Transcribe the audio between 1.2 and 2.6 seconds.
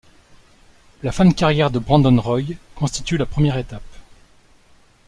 de carrière de Brandon Roy